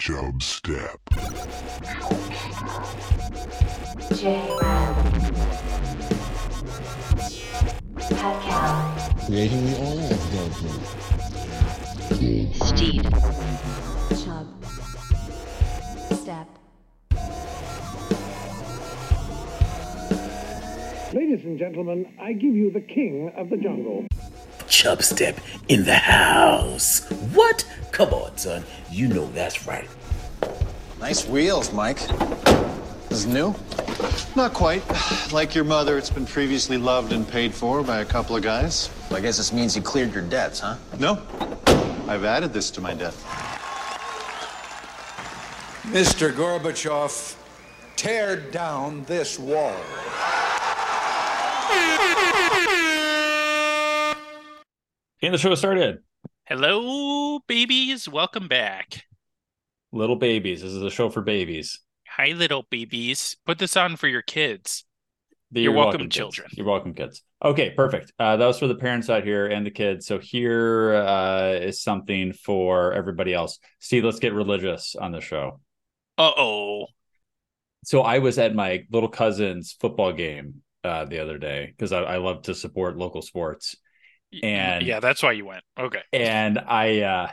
[0.00, 0.98] Chub Step.
[4.16, 4.96] J-Rad.
[8.10, 8.42] Pet
[9.24, 10.70] creating the oil of Goku.
[12.66, 13.02] Steed.
[14.24, 14.46] Chub.
[16.20, 16.48] Step.
[21.14, 24.06] Ladies and gentlemen, I give you the king of the jungle.
[24.78, 25.36] Chubstep
[25.66, 27.04] in the house.
[27.34, 27.64] What?
[27.90, 28.62] Come on, son.
[28.92, 29.88] You know that's right.
[31.00, 31.98] Nice wheels, Mike.
[33.08, 33.56] This is new?
[34.36, 34.84] Not quite.
[35.32, 38.88] Like your mother, it's been previously loved and paid for by a couple of guys.
[39.10, 40.76] I guess this means you cleared your debts, huh?
[41.00, 41.20] No,
[42.06, 43.14] I've added this to my debt.
[45.90, 46.30] Mr.
[46.30, 47.34] Gorbachev,
[47.96, 49.74] tear down this wall.
[55.22, 55.98] And the show started.
[56.46, 58.08] Hello, babies.
[58.08, 59.04] Welcome back.
[59.92, 60.62] Little babies.
[60.62, 61.80] This is a show for babies.
[62.08, 63.36] Hi, little babies.
[63.44, 64.84] Put this on for your kids.
[65.50, 66.16] The- You're welcome, kids.
[66.16, 66.48] children.
[66.52, 67.22] You're welcome, kids.
[67.44, 68.12] Okay, perfect.
[68.18, 70.06] Uh, that was for the parents out here and the kids.
[70.06, 73.58] So here uh, is something for everybody else.
[73.78, 75.60] Steed, let's get religious on the show.
[76.16, 76.86] Uh oh.
[77.84, 82.00] So I was at my little cousin's football game uh, the other day because I,
[82.02, 83.76] I love to support local sports.
[84.42, 85.62] And yeah, that's why you went.
[85.78, 86.02] Okay.
[86.12, 87.30] and I uh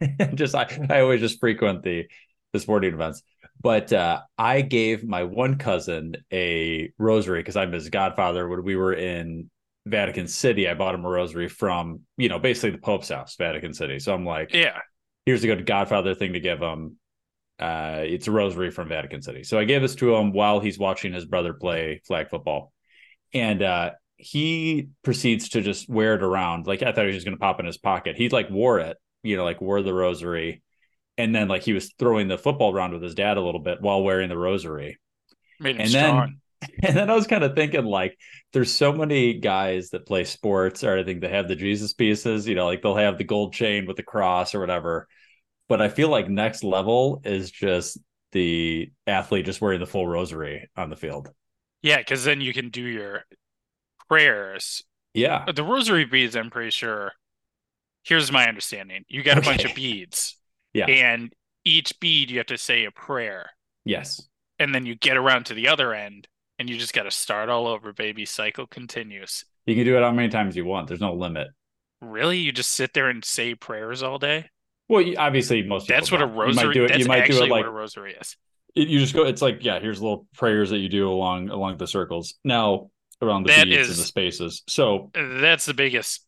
[0.34, 2.06] just I, I always just frequent the
[2.52, 3.22] the sporting events.
[3.60, 8.48] But uh I gave my one cousin a rosary because I'm his godfather.
[8.48, 9.50] When we were in
[9.86, 13.72] Vatican City, I bought him a rosary from, you know, basically the Pope's house, Vatican
[13.74, 13.98] City.
[13.98, 14.78] So I'm like, Yeah.
[15.26, 16.96] here's a good godfather thing to give him.
[17.58, 19.42] Uh, it's a rosary from Vatican City.
[19.42, 22.72] So I gave this to him while he's watching his brother play flag football.
[23.34, 26.66] And uh, he proceeds to just wear it around.
[26.66, 28.16] Like I thought he was just going to pop in his pocket.
[28.16, 30.62] He like wore it, you know, like wore the rosary.
[31.18, 33.80] And then like he was throwing the football around with his dad a little bit
[33.82, 34.98] while wearing the rosary.
[35.60, 36.24] Made him And strong.
[36.24, 36.40] then
[36.82, 38.18] and then I was kind of thinking like
[38.52, 42.48] there's so many guys that play sports or I think they have the Jesus pieces,
[42.48, 45.06] you know, like they'll have the gold chain with the cross or whatever.
[45.68, 47.98] But I feel like next level is just
[48.32, 51.30] the athlete just wearing the full rosary on the field.
[51.82, 53.24] yeah, because then you can do your
[54.08, 54.82] prayers.
[55.14, 55.44] Yeah.
[55.52, 57.12] The rosary beads, I'm pretty sure.
[58.04, 59.04] Here's my understanding.
[59.08, 60.36] You got a bunch of beads.
[60.72, 60.86] Yeah.
[60.86, 61.32] And
[61.64, 63.50] each bead you have to say a prayer.
[63.84, 64.22] Yes.
[64.58, 67.48] And then you get around to the other end and you just got to start
[67.48, 68.24] all over, baby.
[68.24, 69.44] Cycle continues.
[69.66, 70.88] You can do it how many times you want.
[70.88, 71.48] There's no limit.
[72.00, 72.38] Really?
[72.38, 74.50] You just sit there and say prayers all day?
[74.88, 76.36] Well, you, obviously most That's what a don't.
[76.48, 76.98] You might rosary do it.
[76.98, 78.36] You might do it like what a rosary is.
[78.74, 79.24] it- you just go.
[79.24, 79.80] It's like yeah.
[79.80, 82.34] Here's little prayers that you do along along the circles.
[82.44, 82.90] Now
[83.22, 84.62] around the That beads and the spaces.
[84.68, 86.24] So That's the biggest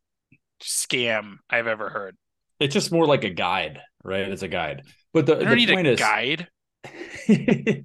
[0.63, 2.17] scam I've ever heard.
[2.59, 4.29] it's just more like a guide, right?
[4.29, 4.83] It's a guide.
[5.13, 6.49] But the, the point a is, guide.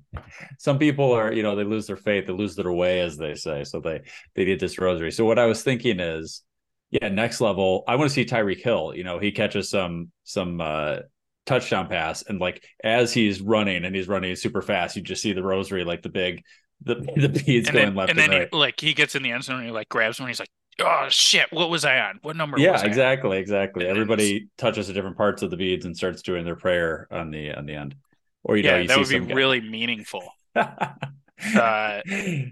[0.60, 3.36] some people are, you know, they lose their faith, they lose their way, as they
[3.36, 3.64] say.
[3.64, 4.02] So they
[4.36, 5.12] they did this rosary.
[5.12, 6.44] So what I was thinking is,
[6.92, 7.84] yeah, next level.
[7.88, 8.94] I want to see Tyreek Hill.
[8.96, 11.00] You know, he catches some some uh
[11.46, 15.34] touchdown pass, and like as he's running and he's running super fast, you just see
[15.34, 16.44] the rosary, like the big
[16.81, 18.50] the the beads and going then, left and and, then right.
[18.52, 20.30] he, like he gets in the end zone and he like grabs one.
[20.30, 20.50] He's like,
[20.80, 22.19] "Oh shit, what was I on?
[22.22, 23.86] What number?" yeah, was I on?" exactly, exactly.
[23.86, 27.31] And Everybody touches the different parts of the beads and starts doing their prayer on
[27.31, 27.96] the on the end.
[28.44, 30.24] Or you know, you that would be guy- really meaningful.
[30.56, 32.02] Uh,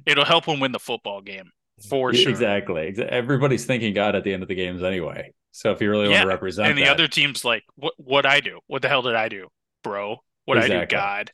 [0.06, 1.50] it'll help him win the football game
[1.90, 2.30] for sure.
[2.30, 2.94] Exactly.
[2.98, 5.32] Everybody's thinking God at the end of the games anyway.
[5.52, 7.94] So if you really want to represent And the that- other team's like, "What?
[7.98, 8.60] What I do?
[8.68, 9.48] What the hell did I do,
[9.84, 10.18] bro?
[10.46, 11.32] What I do, God?"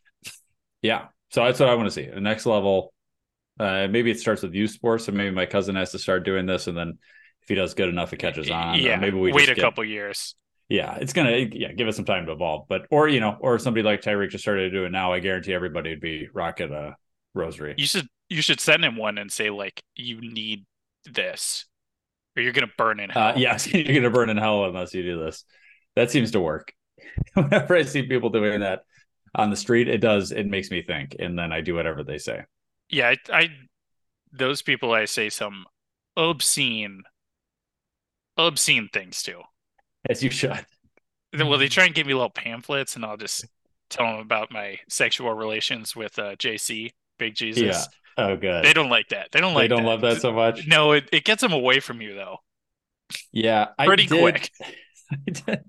[0.82, 1.08] yeah.
[1.32, 2.06] So that's what I want to see.
[2.08, 2.94] The next level,
[3.60, 6.46] uh, maybe it starts with youth sports, and maybe my cousin has to start doing
[6.46, 6.98] this, and then
[7.44, 8.76] if he does good enough, it catches on.
[8.76, 10.36] or Yeah, maybe we wait a get- couple years.
[10.70, 13.58] Yeah, it's gonna yeah give us some time to evolve, but or you know, or
[13.58, 15.12] somebody like Tyreek just started to do it now.
[15.12, 16.96] I guarantee everybody would be rocking a
[17.34, 17.74] rosary.
[17.76, 20.68] You should you should send him one and say like, "You need
[21.06, 21.66] this,
[22.38, 25.02] or you're gonna burn in hell." Uh, yes, you're gonna burn in hell unless you
[25.02, 25.44] do this.
[25.96, 26.72] That seems to work.
[27.34, 28.82] Whenever I see people doing that
[29.36, 30.32] on the street, it does.
[30.32, 32.44] It makes me think, and then I do whatever they say.
[32.90, 33.50] Yeah, I, I
[34.32, 35.66] those people I say some
[36.18, 37.04] obscene
[38.38, 39.42] obscene things to.
[40.10, 40.66] As you should.
[41.34, 43.46] Then well, they try and give me little pamphlets and I'll just
[43.90, 47.64] tell them about my sexual relations with uh, JC, Big Jesus.
[47.64, 47.84] Yeah.
[48.18, 48.66] Oh, good.
[48.66, 49.30] They don't like that.
[49.32, 49.70] They don't like.
[49.70, 49.76] That.
[49.76, 49.90] They don't that.
[49.90, 50.68] love that so much.
[50.68, 52.38] No, it, it gets them away from you though.
[53.32, 54.52] Yeah, I Pretty did- quick.
[55.12, 55.64] I did.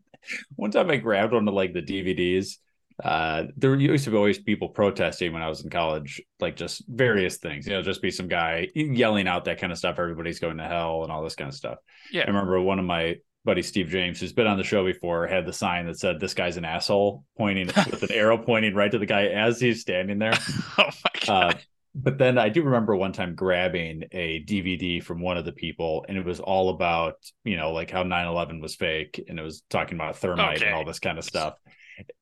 [0.56, 2.58] One time I grabbed one of like the DVDs.
[3.02, 6.82] Uh, there used to be always people protesting when I was in college, like just
[6.88, 7.66] various things.
[7.66, 9.98] You know, just be some guy yelling out that kind of stuff.
[9.98, 11.78] Everybody's going to hell and all this kind of stuff.
[12.12, 12.22] Yeah.
[12.22, 15.46] I remember one of my buddy Steve James, who's been on the show before, had
[15.46, 18.98] the sign that said "This guy's an asshole," pointing with an arrow pointing right to
[18.98, 20.34] the guy as he's standing there.
[20.78, 21.54] Oh my god.
[21.54, 21.58] Uh,
[21.94, 26.04] but then I do remember one time grabbing a DVD from one of the people,
[26.08, 29.42] and it was all about, you know, like how 9 11 was fake, and it
[29.42, 30.66] was talking about thermite Okay.
[30.66, 31.54] and all this kind of stuff.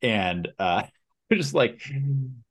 [0.02, 0.82] And uh,
[1.32, 1.82] just like,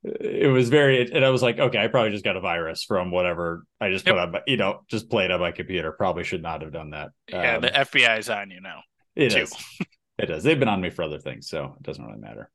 [0.04, 3.12] it was very, and I was like, okay, I probably just got a virus from
[3.12, 5.92] whatever I just put on, my, you know, just played on my computer.
[5.92, 7.10] Probably should not have done that.
[7.30, 8.82] yeah, Um, the FBI's on you now.
[9.16, 9.40] it too.
[9.44, 9.54] is.
[10.20, 10.44] It is.
[10.44, 12.50] They've been on me for other things, so it doesn't really matter.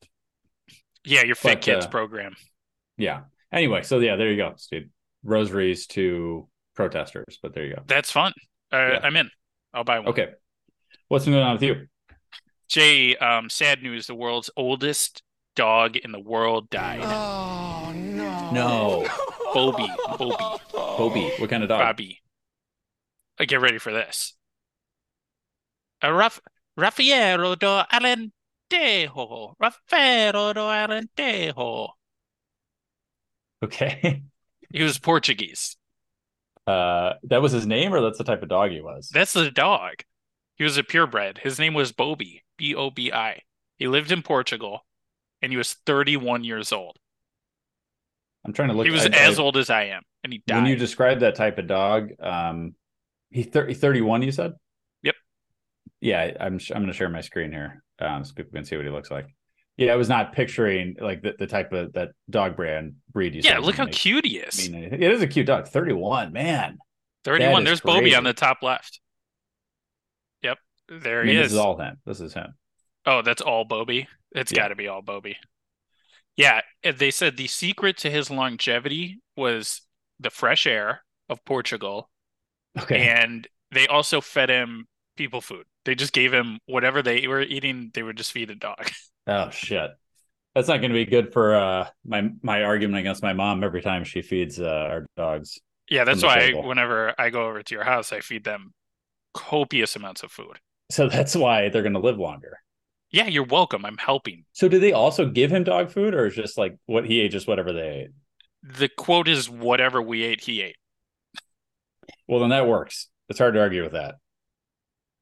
[1.04, 2.34] Yeah, your Fit But, Kids uh, program.
[2.96, 3.20] Yeah.
[3.52, 4.90] Anyway, so yeah, there you go, Steed.
[5.22, 7.82] Rosaries to protesters, but there you go.
[7.86, 8.32] That's fun.
[8.72, 9.00] Uh, Yeah.
[9.04, 9.30] I'm in.
[9.72, 10.08] I'll buy one.
[10.08, 10.30] Okay.
[11.06, 11.86] What's going on with you?
[12.72, 14.06] Jay, um, sad news.
[14.06, 15.22] The world's oldest
[15.56, 17.02] dog in the world died.
[17.04, 18.50] Oh no.
[18.50, 19.08] No,
[19.52, 19.92] Bobby.
[20.06, 20.34] Bobby.
[20.72, 21.32] Bobby.
[21.36, 21.80] What kind of dog?
[21.80, 22.22] Bobby.
[23.38, 24.34] Uh, Get ready for this.
[26.00, 26.40] A Raf-
[26.80, 29.52] Rafeiro do Alentejo.
[29.62, 31.88] Rafeiro do Alentejo.
[33.62, 34.22] Okay.
[34.72, 35.76] He was Portuguese.
[36.66, 39.10] Uh that was his name or that's the type of dog he was?
[39.12, 39.96] That's the dog.
[40.62, 41.38] He was a purebred.
[41.38, 42.44] His name was Bobby.
[42.56, 43.40] B O B I.
[43.78, 44.86] He lived in Portugal
[45.42, 47.00] and he was 31 years old.
[48.44, 50.40] I'm trying to look he was I- as I- old as I am and he
[50.46, 50.58] died.
[50.58, 52.76] When you describe that type of dog, um
[53.32, 54.52] he 30, 31 you said?
[55.02, 55.16] Yep.
[56.00, 58.84] Yeah, I'm I'm going to share my screen here um so people can see what
[58.84, 59.26] he looks like.
[59.76, 63.40] Yeah, I was not picturing like the, the type of that dog brand breed you
[63.42, 64.70] yeah, look how didn't cute he is.
[64.70, 64.84] mean.
[64.84, 65.66] It is a cute dog.
[65.66, 66.78] 31, man.
[67.24, 67.62] 31.
[67.62, 69.00] is There's Bobby on the top left.
[71.00, 71.52] There I mean, he this is.
[71.52, 71.96] is all him.
[72.04, 72.54] This is him.
[73.06, 74.08] Oh, that's all Bobby.
[74.32, 74.58] It's Yeah.
[74.62, 75.36] got to be all Bobby.
[76.36, 79.82] Yeah, they said the secret to his longevity was
[80.18, 82.10] the fresh air of Portugal,
[82.80, 83.06] Okay.
[83.08, 84.86] and they also fed him
[85.16, 85.66] people food.
[85.84, 87.90] They just gave him whatever they were eating.
[87.92, 88.90] They would just feed a dog.
[89.28, 89.92] Oh shit.
[90.54, 93.82] That's not going to be good for uh my my argument against my mom every
[93.82, 95.60] time she feeds uh, our dogs.
[95.88, 96.64] Yeah, that's why table.
[96.66, 98.74] whenever I go over to your house, I feed them
[99.32, 100.58] copious amounts of food.
[100.92, 102.58] So that's why they're going to live longer.
[103.10, 103.86] Yeah, you're welcome.
[103.86, 104.44] I'm helping.
[104.52, 107.32] So do they also give him dog food or is just like what he ate
[107.32, 108.08] just whatever they ate?
[108.62, 110.76] The quote is whatever we ate, he ate.
[112.28, 113.08] Well, then that works.
[113.28, 114.16] It's hard to argue with that.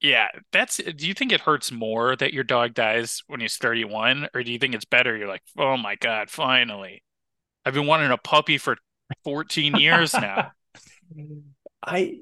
[0.00, 0.76] Yeah, that's.
[0.76, 4.52] Do you think it hurts more that your dog dies when he's 31, or do
[4.52, 5.16] you think it's better?
[5.16, 7.02] You're like, oh my God, finally.
[7.64, 8.76] I've been wanting a puppy for
[9.24, 10.52] 14 years now.
[11.84, 12.18] I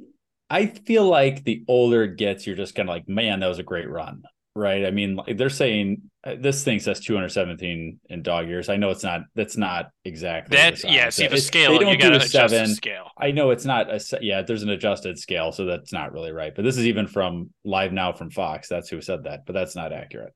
[0.50, 3.59] I feel like the older it gets, you're just kind of like, man, that was
[3.59, 4.23] a great run,
[4.55, 4.87] right?
[4.87, 8.69] I mean, like, they're saying uh, this thing says 217 in dog years.
[8.69, 9.23] I know it's not.
[9.35, 12.67] That's not exactly That, yeah, see the It- scale, They don't you do a seven.
[12.75, 13.11] scale.
[13.19, 14.43] I know it's not a yeah.
[14.43, 16.55] There's an adjusted scale, so that's not really right.
[16.55, 18.69] But this is even from Live Now from Fox.
[18.69, 20.33] That's who said that, but that's not accurate.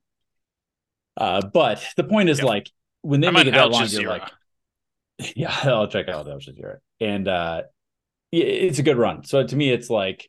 [1.17, 2.47] Uh, but the point is Yep.
[2.47, 2.71] like
[3.03, 4.31] when they I'm make it that long, you're like,
[5.37, 7.63] yeah, I'll check out Al Jazeera, and uh,
[8.33, 9.25] it's a good run.
[9.25, 10.29] So to me, it's like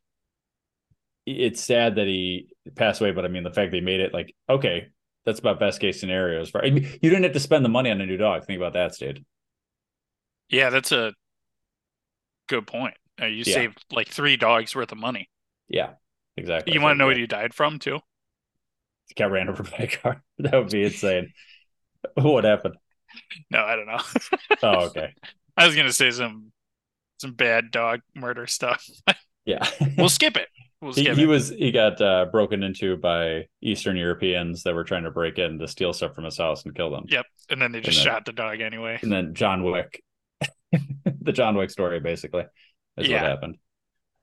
[1.25, 4.35] it's sad that he passed away, but I mean the fact they made it like
[4.49, 4.87] okay,
[5.25, 6.49] that's about best case scenarios.
[6.49, 8.45] For I mean, you didn't have to spend the money on a new dog.
[8.45, 9.23] Think about that, Steed.
[10.49, 11.13] Yeah, that's a
[12.47, 12.95] good point.
[13.21, 13.53] Uh, you Yeah.
[13.53, 15.29] saved like three dogs worth of money.
[15.67, 15.95] Yeah,
[16.37, 16.73] exactly.
[16.73, 18.01] You want to know what he died from too?
[19.17, 20.23] got ran over by a car.
[20.39, 21.33] That would be insane.
[22.15, 22.75] what happened?
[23.49, 23.99] No, I don't know.
[24.61, 25.13] Oh, okay.
[25.57, 26.52] I was gonna say some
[27.23, 28.85] some bad dog murder stuff.
[29.45, 29.67] Yeah.
[29.97, 30.47] we'll skip it.
[30.81, 31.27] We'll he, skip he it.
[31.27, 35.59] was he got uh, broken into by Eastern Europeans that were trying to break in
[35.59, 37.03] to steal stuff from his house and kill them.
[37.09, 37.25] Yep.
[37.49, 38.99] And then they just And then- shot the dog anyway.
[39.01, 40.01] And then John Wick,
[40.71, 42.45] the John Wick story, basically,
[42.95, 43.21] is Yeah.
[43.23, 43.57] what happened.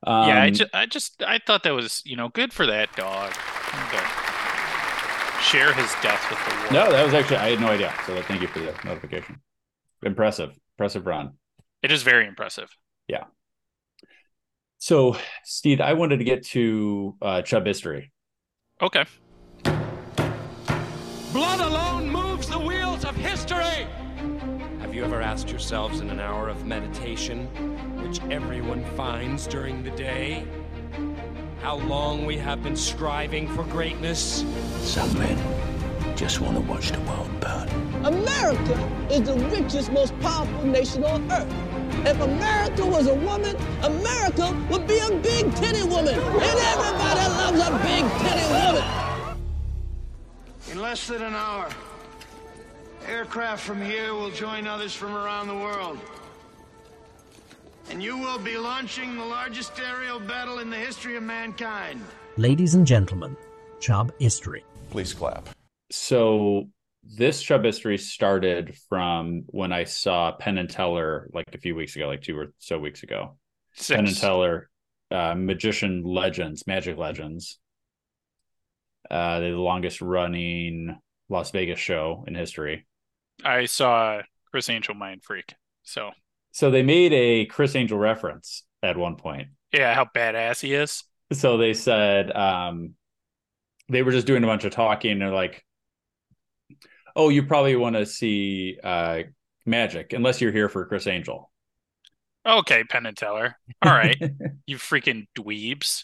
[0.07, 2.91] Um, yeah, I just, I just, I thought that was, you know, good for that
[2.97, 3.35] dog.
[5.43, 6.73] share his death with the world.
[6.73, 7.93] no, that was actually I had no idea.
[8.07, 9.41] So thank you for the notification.
[10.03, 11.33] Impressive, impressive run.
[11.83, 12.71] It is very impressive.
[14.79, 18.11] So, Steed, I wanted to get to uh, Chubistory.
[18.81, 19.05] Okay.
[21.33, 23.87] Blood alone moves the wheels of history.
[24.81, 27.47] Have you ever asked yourselves in an hour of meditation,
[28.03, 30.47] which everyone finds during the day,
[31.61, 34.47] how long we have been striving for greatness?
[34.81, 37.69] Some men just want to watch the world burn.
[38.05, 41.80] America is the richest, most powerful nation on earth.
[42.07, 46.15] If America was a woman, America would be a big titty woman.
[46.15, 49.37] And everybody loves a big titty woman.
[50.73, 51.69] In less than an hour,
[53.07, 55.99] aircraft from here will join others from around the world.
[57.91, 62.01] And you will be launching the largest aerial battle in the history of mankind.
[62.39, 63.37] Ladies and gentlemen,
[63.81, 64.63] Chubistory.
[64.91, 65.51] Please clap.
[65.91, 66.69] So
[67.17, 72.07] this Chubistory started from when I saw Penn and Teller like a few weeks ago,
[72.07, 73.37] like two or so weeks ago.
[73.75, 73.97] Six.
[73.97, 74.71] Penn and Teller,
[75.11, 77.59] uh, Magician Legends, Magic Legends.
[79.11, 80.97] Uh, they're the longest running
[81.29, 82.87] Las Vegas show in history.
[83.45, 85.55] I saw Chris Angel Mind Freak.
[85.83, 86.11] So
[86.53, 89.49] So they made a Chris Angel reference at one point.
[89.73, 91.05] yeah, how badass he is.
[91.33, 92.95] So they said um,
[93.89, 95.13] they were just doing a bunch of talking.
[95.13, 95.65] And they're like,
[97.17, 99.23] "Oh, you probably want to see uh,
[99.67, 101.51] Magic, unless you're here for Chris Angel."
[102.47, 103.57] Okay, Penn and Teller.
[103.83, 104.17] All right,
[104.67, 106.03] you freaking dweebs.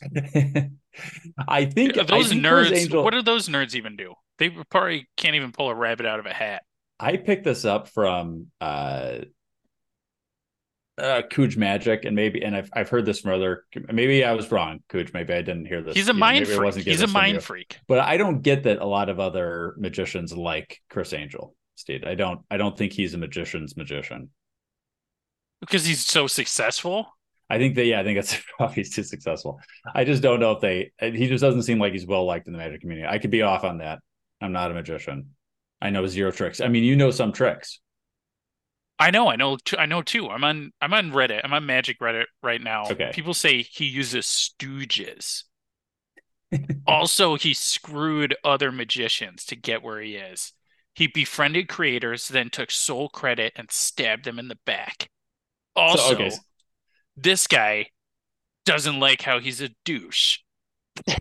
[1.49, 2.73] I think Are those I think nerds.
[2.73, 4.15] Angel- What do those nerds even do?
[4.39, 6.63] They probably can't even pull a rabbit out of a hat.
[7.01, 9.19] I picked this up from uh
[10.99, 14.51] uh Cooge Magic and maybe and I've I've heard this from other maybe I was
[14.51, 15.13] wrong, Cooge.
[15.13, 15.95] Maybe I didn't hear this.
[15.95, 16.65] He's a you know, mind maybe freak.
[16.65, 17.79] wasn't He's a mind freak.
[17.87, 22.05] But I don't get that a lot of other magicians like Chris Angel, Steed.
[22.07, 24.31] I don't I don't think he's a magician's magician.
[25.61, 27.07] Because he's so successful.
[27.49, 29.61] I think that yeah, I think that's probably he's too successful.
[29.95, 32.53] I just don't know if they he just doesn't seem like he's well liked in
[32.53, 33.07] the magic community.
[33.09, 34.01] I could be off on that.
[34.41, 35.31] I'm not a magician.
[35.81, 36.61] I know zero tricks.
[36.61, 37.81] I mean, you know some tricks.
[38.99, 40.29] I know, I know, I know too.
[40.29, 41.43] I'm on, I'm on Reddit.
[41.45, 42.85] I'm on Magic Reddit right now.
[42.91, 43.11] Okay.
[43.13, 45.45] People say he uses stooges.
[46.87, 50.53] also, he screwed other magicians to get where he is.
[50.95, 55.11] He befriended creators, then took sole credit and stabbed them in the back.
[55.75, 56.31] Also, okay.
[57.17, 57.89] this guy
[58.65, 60.39] doesn't like how he's a douche.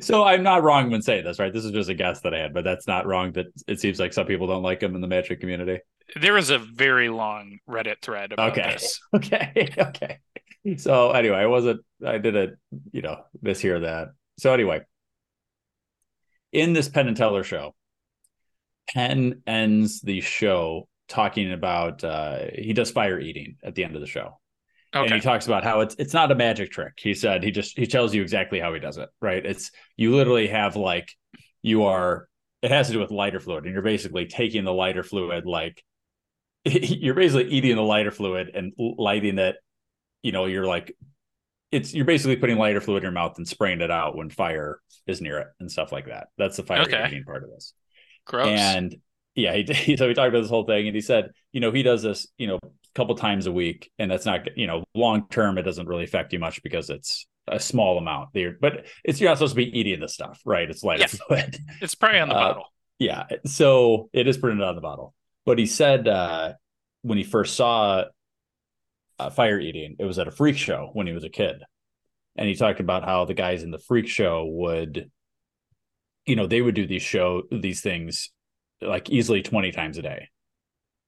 [0.00, 1.52] so I'm not wrong when saying this, right?
[1.52, 3.32] This is just a guess that I had, but that's not wrong.
[3.32, 5.80] That it seems like some people don't like him in the magic community.
[6.16, 8.72] There is a very long Reddit thread about Okay.
[8.72, 9.00] this.
[9.14, 9.72] Okay.
[9.78, 10.18] Okay.
[10.76, 11.80] So anyway, I wasn't.
[12.04, 12.58] I didn't.
[12.92, 14.08] You know, mishear that.
[14.38, 14.80] So anyway,
[16.52, 17.74] in this Penn and Teller show,
[18.88, 24.00] Penn ends the show talking about uh he does fire eating at the end of
[24.02, 24.38] the show.
[24.92, 26.94] And he talks about how it's it's not a magic trick.
[26.96, 29.44] He said he just he tells you exactly how he does it, right?
[29.44, 31.10] It's you literally have like
[31.62, 32.28] you are
[32.62, 35.82] it has to do with lighter fluid and you're basically taking the lighter fluid like
[36.64, 39.56] you're basically eating the lighter fluid and lighting it,
[40.22, 40.96] you know, you're like
[41.70, 44.80] it's you're basically putting lighter fluid in your mouth and spraying it out when fire
[45.06, 46.28] is near it and stuff like that.
[46.38, 47.06] That's the fire Okay.
[47.08, 47.74] eating part of this.
[48.26, 48.48] Gross.
[48.48, 48.96] And
[49.34, 51.70] yeah, he, he so we talked about this whole thing, and he said, you know,
[51.70, 54.84] he does this, you know, a couple times a week, and that's not, you know,
[54.94, 58.86] long term, it doesn't really affect you much because it's a small amount there, but
[59.04, 60.68] it's you're not supposed to be eating this stuff, right?
[60.68, 61.06] It's lighter Yeah.
[61.06, 61.58] fluid.
[61.80, 62.72] it's probably on the Uh, bottle.
[62.98, 65.14] Yeah, so it is printed on the bottle.
[65.48, 66.52] But he said uh,
[67.00, 68.04] when he first saw
[69.18, 71.62] uh, fire eating, it was at a freak show when he was a kid,
[72.36, 75.10] and he talked about how the guys in the freak show would,
[76.26, 78.30] you know, they would do these show these things
[78.82, 80.28] like easily twenty times a day,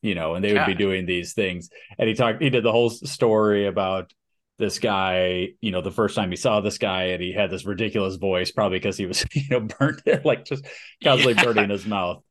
[0.00, 1.68] you know, and they would be doing these things.
[1.98, 4.10] And he talked, he did the whole story about
[4.58, 7.66] this guy, you know, the first time he saw this guy and he had this
[7.66, 10.64] ridiculous voice, probably because he was, you know, burnt like just
[11.04, 11.44] constantly Yeah.
[11.44, 12.22] burning his mouth.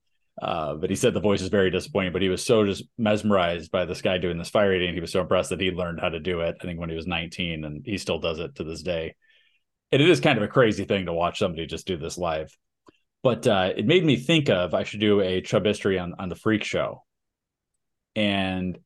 [0.42, 3.72] Uh, but he said the voice is very disappointing, but he was so just mesmerized
[3.72, 4.94] by this guy doing this fire eating.
[4.94, 6.56] He was so impressed that he learned how to do it.
[6.62, 9.16] I think when he was 19 and he still does it to this day.
[9.92, 12.56] And it is kind of a crazy thing to watch somebody just do this live.
[13.22, 16.36] But uh, it made me think of I should do a Chubistory on, on the
[16.36, 17.04] freak show.
[18.16, 18.80] And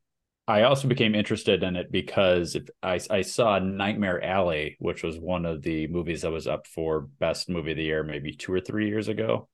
[0.47, 5.45] I also became interested in it because I, I saw Nightmare Alley, which was one
[5.45, 8.59] of the movies that was up for best movie of the year, maybe two or
[8.59, 9.47] three years ago.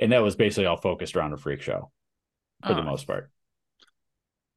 [0.00, 1.90] And that was basically all focused around a freak show
[2.66, 2.84] for the Oh.
[2.84, 3.30] most part.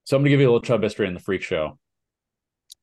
[0.05, 1.77] So I'm going to give you a little Chubistory on the freak show.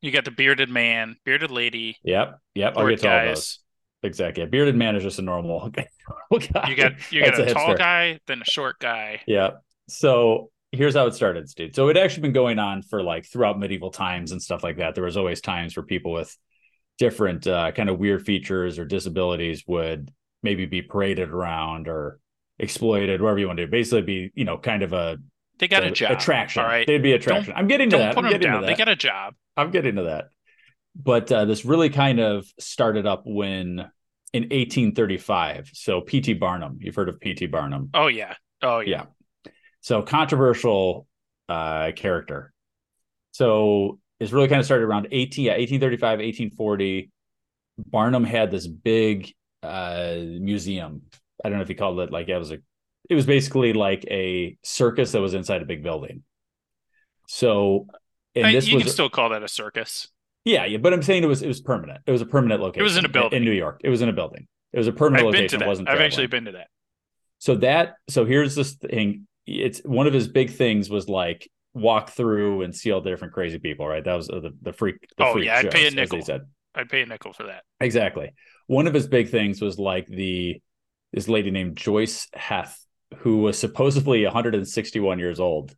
[0.00, 1.98] You got the bearded man, bearded lady.
[2.04, 2.38] Yep.
[2.54, 2.74] Yep.
[2.76, 3.34] I'll get to all guys.
[3.36, 3.58] those.
[4.02, 4.42] Exactly.
[4.42, 5.86] A bearded man is just a normal, guy.
[6.30, 6.38] You
[6.76, 7.78] got you That's got a, tall hipster.
[7.78, 9.20] guy, then a short guy.
[9.26, 9.50] Yeah.
[9.88, 11.74] So here's how it started, Steed.
[11.74, 14.94] So it actually been going on for like throughout medieval times and stuff like that.
[14.94, 16.34] There was always times where people with
[16.98, 20.10] different uh, kind of weird features or disabilities would
[20.42, 22.18] maybe be paraded around or
[22.60, 23.70] exploited, whatever you want to do.
[23.70, 25.18] Basically, be you know kind of a
[25.58, 26.12] They got a a- job.
[26.12, 26.62] attraction.
[26.62, 26.86] All right.
[26.86, 27.52] They'd be attraction.
[27.52, 28.14] Don't- I'm getting to Don't that.
[28.14, 28.66] put I'm them getting to down.
[28.66, 29.34] They got a job.
[29.56, 30.28] I'm getting to that.
[30.94, 33.80] But uh, this really kind of started up when
[34.32, 35.70] in 1835.
[35.72, 36.34] So P.T.
[36.34, 37.46] Barnum, you've heard of P.T.
[37.46, 37.90] Barnum.
[37.94, 38.34] Oh yeah.
[38.62, 39.06] Oh yeah.
[39.44, 39.52] Yeah.
[39.80, 41.06] So controversial
[41.48, 42.52] uh, character.
[43.32, 47.10] So it's really kind of started around 18, yeah, 1835, 1840.
[47.78, 51.02] Barnum had this big uh, museum.
[51.44, 52.58] I don't know if he called it like it was a,
[53.08, 56.22] it was basically like a circus that was inside a big building.
[57.26, 57.86] So,
[58.34, 60.08] and I- this you was can still call that a circus.
[60.44, 62.00] yeah, yeah, but I'm saying it was it was permanent.
[62.06, 62.80] It was a permanent location.
[62.80, 63.38] It was in a building.
[63.38, 63.80] in New York.
[63.84, 64.46] It was in a building.
[64.72, 65.62] It was a permanent I've location.
[65.62, 65.88] It wasn't.
[65.88, 66.06] I've traveling.
[66.06, 66.68] actually been to that.
[67.38, 69.26] So that so here's this thing.
[69.46, 73.32] It's one of his big things was like walk through and see all the different
[73.34, 73.86] crazy people.
[73.86, 74.04] Right.
[74.04, 74.96] That was uh, the the freak.
[75.16, 76.22] The Oh freak yeah, I'd pay a shows, as they nickel.
[76.22, 76.40] said.
[76.74, 77.64] I'd pay a nickel for that.
[77.80, 78.32] Exactly.
[78.66, 80.60] One of his big things was like the
[81.12, 82.84] this lady named Joice Heth,
[83.18, 85.74] who was supposedly 161 years old,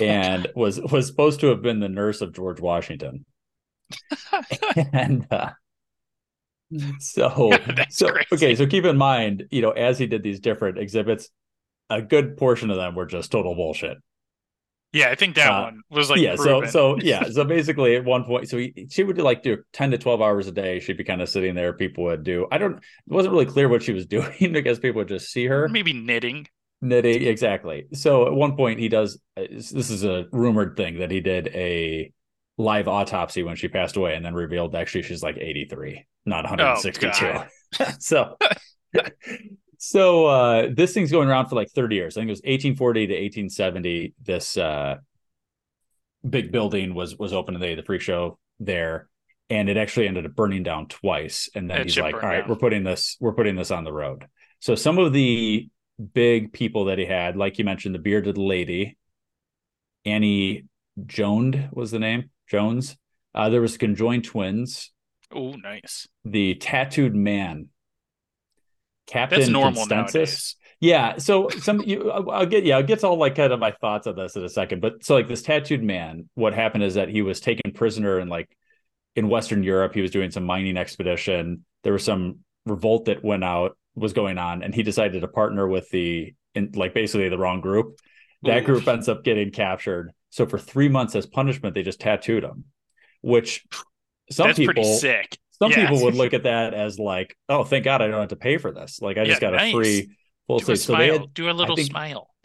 [0.00, 3.24] and was was supposed to have been the nurse of George Washington.
[4.92, 5.50] and uh,
[6.98, 7.52] so,
[7.90, 8.26] so crazy.
[8.32, 8.54] okay.
[8.54, 11.28] So keep in mind, you know, as he did these different exhibits,
[11.90, 13.98] a good portion of them were just total bullshit.
[14.96, 16.68] Yeah, I think that Uh, one was like yeah proven.
[16.70, 19.90] so so yeah so basically at one point so he, she would like do 10
[19.92, 22.58] to 12 hours a day she'd be kind of sitting there people would do i
[22.58, 25.68] don't it wasn't really clear what she was doing because people would just see her
[25.68, 26.46] maybe knitting.
[26.80, 31.10] knitting exactly so at one point he does uh, this is a rumored thing that
[31.10, 32.12] he did a
[32.58, 37.32] live autopsy when she passed away and then revealed actually she's like 83 not 162
[37.32, 37.48] God.
[37.98, 38.36] so
[39.78, 43.06] so uh this thing's going around for like 30 years i think it was 1840
[43.08, 44.96] to 1870 this uh
[46.28, 49.08] big building was was open today the freak show there
[49.48, 52.40] and it actually ended up burning down twice and then It he's like "All right,
[52.40, 52.48] down.
[52.48, 54.26] we're putting this we're putting this on the road
[54.60, 55.68] so some of the
[56.12, 58.96] big people that he had like you mentioned the bearded lady
[60.04, 60.64] annie
[61.06, 62.96] jones was the name jones
[63.34, 64.90] uh there was conjoined twins
[65.34, 66.06] Oh, nice.
[66.24, 67.68] the tattooed man
[69.06, 70.56] captain That's normal consensus nowadays.
[70.80, 73.70] yeah so some you I'll- get yeah i'll get to all like kind of my
[73.70, 76.94] thoughts on this in a second but so like this tattooed man what happened is
[76.94, 78.48] that he was taken prisoner in like
[79.14, 83.44] in western europe he was doing some mining expedition there was some revolt that went
[83.44, 87.38] out was going on and he decided to partner with the in like basically the
[87.38, 87.98] wrong group
[88.42, 88.64] that Oof.
[88.66, 92.64] group ends up getting captured so for three months as punishment they just tattooed him
[93.22, 93.64] which
[94.30, 95.38] some That's people pretty sick.
[95.58, 95.88] Some Yeah.
[95.88, 98.58] people would look at that as like, oh, thank God I don't have to pay
[98.58, 99.00] for this.
[99.00, 99.72] Like I just Yeah, got nice.
[99.72, 100.10] a free
[100.46, 100.78] full Do sleeve.
[100.78, 102.30] So they had, Do a little think- smile.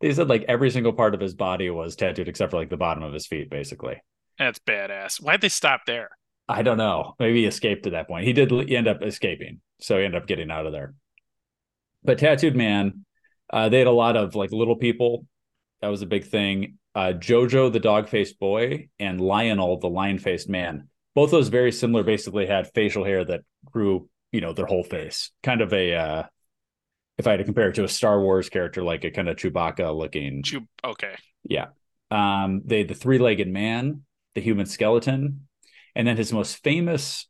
[0.00, 2.76] they said like every single part of his body was tattooed except for like the
[2.76, 3.96] bottom of his feet, basically.
[4.38, 5.20] That's badass.
[5.22, 6.10] Why'd they stop there?
[6.48, 7.14] I don't know.
[7.18, 8.24] Maybe he escaped at that point.
[8.24, 10.94] He did end up escaping, so he ended up getting out of there.
[12.04, 13.04] But tattooed man,
[13.52, 15.26] uh, they had a lot of like little people.
[15.82, 16.78] That was a big thing.
[16.94, 20.88] Uh, Jojo the dog faced boy and Lionel the lion faced man.
[21.16, 22.04] Both those very similar.
[22.04, 25.32] Basically, had facial hair that grew, you know, their whole face.
[25.42, 26.22] Kind of a, uh,
[27.18, 29.36] if I had to compare it to a Star Wars character, like a kind of
[29.36, 30.42] Chewbacca looking.
[30.44, 31.16] Chew- okay.
[31.42, 31.68] Yeah.
[32.10, 34.02] Um, they had the three legged man,
[34.34, 35.48] the human skeleton,
[35.94, 37.26] and then his most famous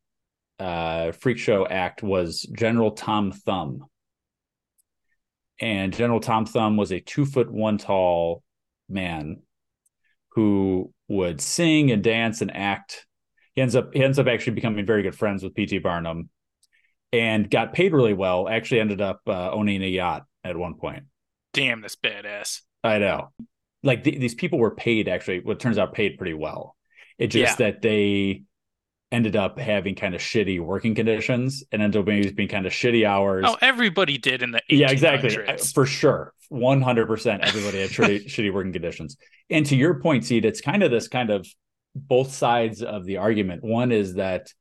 [0.59, 3.87] uh, freak show act was General Tom Thumb.
[5.61, 8.43] And General Tom Thumb was a two foot one tall
[8.89, 9.43] man
[10.31, 13.07] who would sing and dance and act.
[13.57, 15.79] He ends up he ends up actually becoming very good friends with P.T.
[15.79, 16.29] Barnum,
[17.13, 18.49] and got paid really well.
[18.49, 21.05] Actually, ended up uh, owning a yacht at one point.
[21.53, 22.61] Damn, that's badass.
[22.85, 23.33] I know.
[23.83, 26.77] Like th- these people were paid actually, what turns out paid pretty well.
[27.19, 28.43] It just that they
[29.13, 32.73] ended up having kind of shitty working conditions and ended up maybe being kind of
[32.73, 33.45] shitty hours.
[33.47, 34.79] Oh, everybody did in the 1800s.
[34.79, 35.47] yeah, exactly.
[35.47, 36.35] Uh, For sure.
[36.53, 39.17] 100% everybody had shitty, shitty working conditions.
[39.49, 41.47] And to your point, Steed, it's kind of this kind of
[41.97, 43.65] both sides of the argument.
[43.65, 44.53] One is that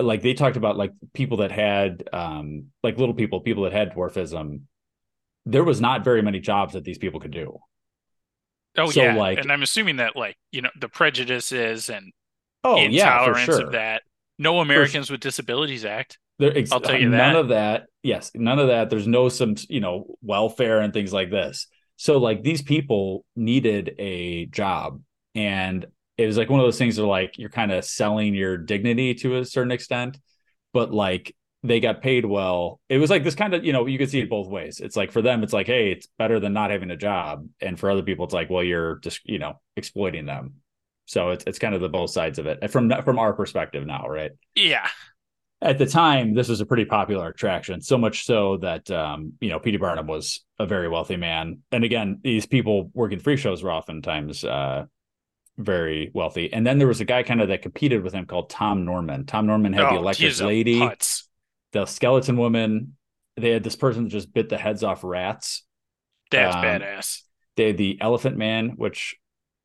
[0.00, 3.92] like they talked about like people that had um like little people, people that had
[3.92, 4.62] dwarfism.
[5.44, 7.58] There was not very many jobs that these people could do.
[8.76, 12.12] Oh So, yeah, like- and I'm assuming that like you know the prejudices and
[12.64, 13.66] Oh yeah, intolerance sure.
[13.66, 14.02] of that.
[14.38, 16.18] No Americans with Disabilities Act.
[16.38, 17.36] There, ex- I'll tell you none that.
[17.36, 17.86] of that.
[18.02, 18.90] Yes, none of that.
[18.90, 21.66] There's no some you know welfare and things like this.
[21.96, 25.00] So like these people needed a job,
[25.34, 25.86] and
[26.18, 29.14] it was like one of those things where like you're kind of selling your dignity
[29.14, 30.18] to a certain extent,
[30.74, 32.80] but like they got paid well.
[32.88, 34.80] It was like this kind of you know you could see it both ways.
[34.80, 37.78] It's like for them, it's like hey, it's better than not having a job, and
[37.78, 40.54] for other people, it's like well, you're just you know exploiting them.
[41.06, 44.08] So it's it's kind of the both sides of it from from our perspective now,
[44.08, 44.32] right?
[44.56, 44.88] Yeah,
[45.60, 49.50] at the time, this was a pretty popular attraction, so much so that um, you
[49.50, 49.76] know P.T.
[49.78, 54.44] Barnum was a very wealthy man, and again, these people working free shows were oftentimes
[54.44, 54.86] uh,
[55.58, 56.52] very wealthy.
[56.52, 59.26] And then there was a guy kind of that competed with him called Tom Norman.
[59.26, 61.24] Tom Norman had the Oh, Electric Lady, putz.
[61.72, 62.96] the Skeleton Woman.
[63.36, 65.64] They had this person that just bit the heads off rats.
[66.30, 67.22] That's Um, badass.
[67.56, 69.16] They had the Elephant Man, which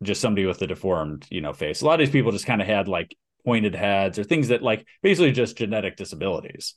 [0.01, 1.81] just somebody with a deformed, you know, face.
[1.81, 4.61] A lot of these people just kind of had like pointed heads or things that
[4.61, 6.75] like basically just genetic disabilities.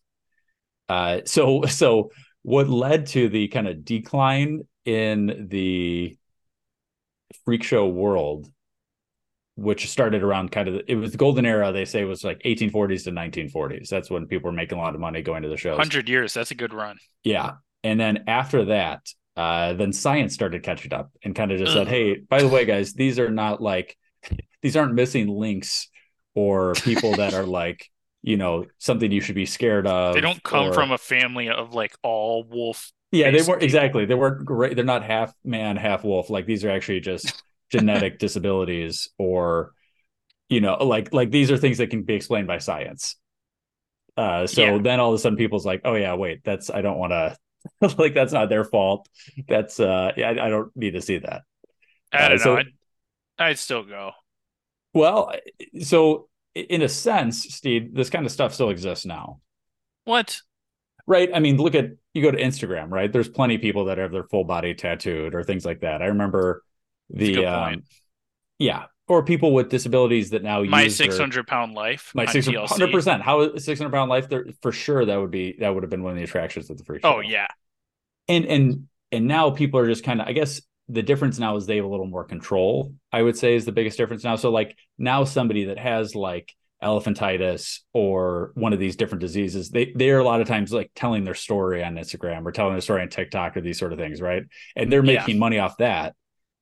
[0.89, 2.11] Uh, so so
[2.43, 6.17] what led to the kind of decline in the
[7.45, 8.51] freak show world
[9.57, 11.73] which started around kind of it was the golden era.
[11.73, 13.89] They say was like 1840s to 1940s.
[13.89, 15.77] That's when people were making a lot of money going to the shows.
[15.79, 16.35] Hundred years.
[16.35, 16.99] That's a good run.
[17.25, 21.73] Yeah, and then after that, uh, then science started catching up and kind of just
[21.73, 23.97] said, "Hey, by the way, guys, these are not like
[24.63, 25.89] these aren't missing links
[26.35, 27.89] or people that are like."
[28.23, 30.13] You know, something you should be scared of.
[30.15, 32.91] They don't come or- from a family of like all wolf.
[33.13, 33.65] yeah, they weren't people.
[33.65, 34.05] exactly.
[34.05, 34.75] They weren't great.
[34.75, 36.29] They're not half man, half wolf.
[36.29, 39.73] Like these are actually just genetic disabilities, or
[40.49, 43.17] you know, like like these are things that can be explained by science.
[44.17, 44.79] Uh, so Yeah.
[44.83, 47.37] then all of a sudden, people's like, "Oh yeah, wait, that's I don't want to."
[47.99, 49.09] like that's not their fault.
[49.49, 51.43] That's uh, yeah, I, I don't need to see that.
[52.13, 52.61] I Uh, don't so- know.
[52.61, 52.67] I'd,
[53.39, 54.13] I'd still go.
[54.95, 55.33] Well,
[55.83, 59.41] so in a sense, Steed, this kind of stuff still exists now.
[60.05, 60.41] What?
[61.07, 61.29] Right.
[61.35, 63.13] I mean, look at you go to Instagram, right?
[63.13, 66.01] There's plenty of people that have their full body tattooed or things like that.
[66.01, 66.63] I remember
[67.11, 67.85] the um, point.
[68.59, 72.11] yeah, or people with disabilities that now My use their- six hundred pound life.
[72.15, 72.69] my on six TLC.
[72.69, 73.23] hundred percent.
[73.23, 74.29] How six hundred pound life?
[74.29, 75.05] There for sure.
[75.05, 77.17] That would be that would have been one of the attractions of the free show.
[77.17, 77.47] Oh yeah.
[78.29, 80.27] and and and now people are just kind of.
[80.27, 82.93] I guess the difference now is they have a little more control.
[83.13, 84.37] I would say is the biggest difference now.
[84.37, 89.93] So like now somebody that has like elephantitis or one of these different diseases they
[89.95, 93.01] they're a lot of times like telling their story on instagram or telling their story
[93.01, 94.43] on tiktok or these sort of things right
[94.77, 95.21] and they're Yeah.
[95.21, 96.15] making money off that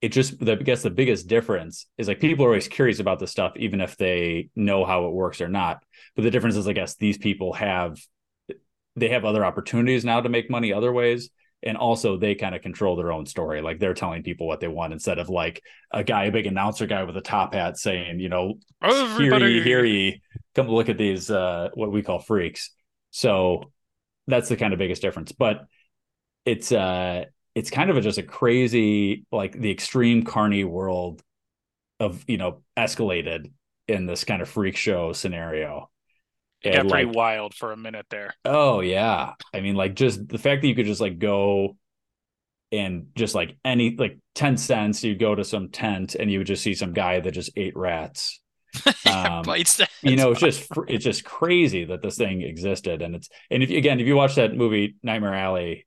[0.04, 3.18] it just the, i guess the biggest difference is like people are always curious about
[3.18, 5.82] this stuff even if they know how it works or not.
[6.14, 7.98] But the difference is i guess these people have
[8.96, 11.30] they have other opportunities now to make money other ways
[11.62, 13.62] and also they kind of control their own story.
[13.62, 16.86] Like they're telling people what they want instead of like a guy a big announcer
[16.86, 19.46] guy with a top hat saying you know Everybody.
[19.46, 20.22] hear ye, hear ye,
[20.54, 22.70] come look at these uh what we call freaks.
[23.10, 23.72] So
[24.26, 25.32] that's the kind of biggest difference.
[25.32, 25.64] But
[26.44, 31.22] it's uh it's kind of a, just a crazy like the extreme carny world
[32.00, 33.52] of you know escalated
[33.88, 35.90] in this kind of freak show scenario
[36.64, 38.34] It got And, pretty like, wild for a minute there.
[38.44, 39.34] Oh yeah.
[39.52, 41.76] I mean, like just the fact that you could just like go
[42.72, 46.46] and just like any like 10 cents, you go to some tent and you would
[46.46, 48.40] just see some guy that just ate rats.
[49.06, 53.02] Um, Bites the you know, it's just it's just crazy that this thing existed.
[53.02, 55.86] And it's and if you again, if you watch that movie Nightmare Alley,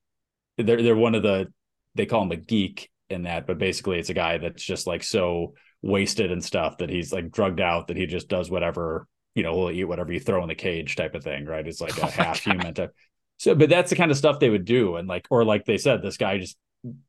[0.57, 1.51] they're they're one of the
[1.97, 5.03] they call him the geek in that, but basically it's a guy that's just like
[5.03, 9.43] so wasted and stuff that he's like drugged out that he just does whatever, you
[9.43, 11.67] know, will eat whatever you throw in the cage type of thing, right?
[11.67, 12.93] It's like a Oh half human type.
[13.37, 14.95] So but that's the kind of stuff they would do.
[14.95, 16.57] And like or like they said, this guy just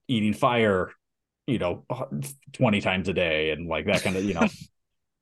[0.09, 0.91] eating fire,
[1.47, 1.85] you know,
[2.53, 4.49] 20 times a day and like that kind of, you know.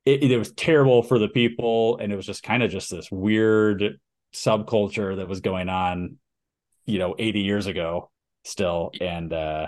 [0.06, 3.10] it, it was terrible for the people and it was just kind of just this
[3.10, 3.98] weird
[4.32, 6.16] subculture that was going on
[6.86, 8.10] you know 80 years ago
[8.46, 9.66] still and uh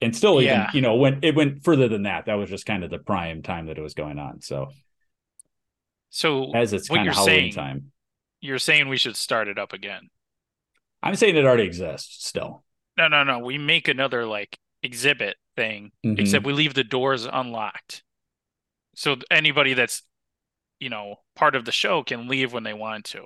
[0.00, 0.70] and still even Yeah.
[0.72, 3.42] you know when it went further than that that was just kind of the prime
[3.42, 4.68] time that it was going on so
[6.10, 7.92] So as it's what kind you're of halloween saying, time
[8.40, 10.10] you're saying we should start it up again.
[11.02, 12.64] i'm saying it already exists still
[12.96, 13.38] No, no, no.
[13.38, 16.18] We make another like exhibit thing, Mhm.
[16.18, 18.02] except we leave the doors unlocked.
[18.94, 20.02] So anybody that's,
[20.80, 23.24] you know, part of the show can leave when they want to.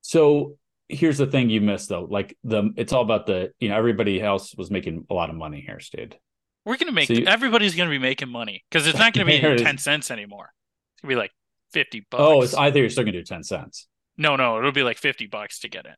[0.00, 0.56] so
[0.92, 4.20] here's the thing you missed though like the it's all about the you know everybody
[4.22, 6.16] else was making a lot of money here steed
[6.64, 9.40] We're gonna make So you- everybody's gonna be making money because it's not gonna be
[9.40, 9.62] There it is.
[9.62, 10.52] ten cents anymore.
[10.94, 11.32] It's gonna be like
[11.72, 12.22] fifty bucks.
[12.22, 15.26] oh it's either you're still gonna do 10 cents no, no, it'll be like fifty
[15.26, 15.94] bucks to get in.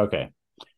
[0.00, 0.28] Okay.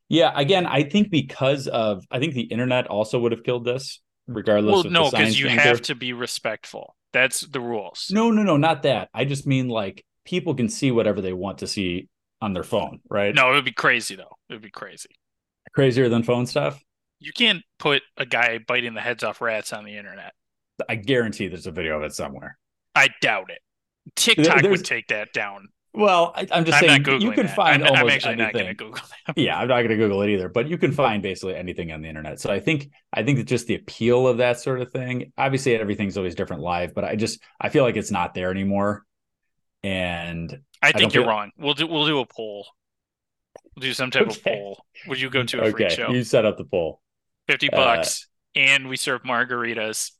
[0.08, 4.00] Yeah, again, I think because of I think the internet also would have killed this,
[4.26, 6.96] regardless Well, no, because you have to be respectful.
[7.12, 8.08] That's the rules.
[8.10, 9.10] No, no, no, not that.
[9.12, 12.08] I just mean like people can see whatever they want to see
[12.40, 13.34] on their phone, right?
[13.34, 14.36] No, it would be crazy though.
[14.48, 15.10] It would be crazy.
[15.74, 16.82] Crazier than phone stuff.
[17.20, 20.32] You can't put a guy biting the heads off rats on the internet.
[20.88, 22.56] I guarantee there's a video of it somewhere.
[22.94, 23.58] I doubt it.
[24.14, 25.68] TikTok there's- would take that down.
[25.94, 27.56] Well, I, I'm just I'm saying you can that.
[27.56, 28.62] find I'm, I'm actually not anything.
[28.62, 29.36] going to Google that.
[29.36, 32.02] yeah, I'm not going to Google it either, but you can find basically anything on
[32.02, 32.38] the internet.
[32.40, 35.32] So I think I think that just the appeal of that sort of thing.
[35.38, 39.02] Obviously, everything's always different live, but I just I feel like it's not there anymore.
[39.82, 41.50] And I think you're feel- wrong.
[41.58, 42.66] We'll do we'll do a poll.
[43.76, 44.84] We'll do some type of poll.
[45.08, 46.10] Would you go to a freak show?
[46.10, 47.00] you set up the poll.
[47.46, 50.12] Fifty uh, bucks, and we serve margaritas.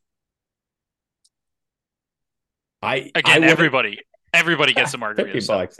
[2.83, 3.99] I I Again, wouldn't- everybody,
[4.33, 5.47] everybody gets the Fifty margaritas.
[5.47, 5.79] bucks.